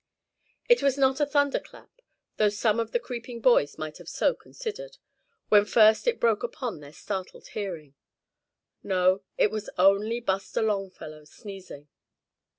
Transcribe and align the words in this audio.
It 0.67 0.81
was 0.81 0.97
not 0.97 1.19
a 1.21 1.27
thunder 1.27 1.59
clap, 1.59 2.01
though 2.37 2.49
some 2.49 2.79
of 2.79 2.91
the 2.91 2.99
creeping 2.99 3.39
boys 3.39 3.77
might 3.77 3.99
have 3.99 4.09
so 4.09 4.33
considered, 4.33 4.97
when 5.49 5.63
first 5.63 6.07
it 6.07 6.19
broke 6.19 6.41
upon 6.41 6.79
their 6.79 6.91
startled 6.91 7.49
hearing. 7.49 7.93
No, 8.81 9.21
it 9.37 9.51
was 9.51 9.69
only 9.77 10.19
Buster 10.19 10.63
Longfellow 10.63 11.25
sneezing. 11.25 11.87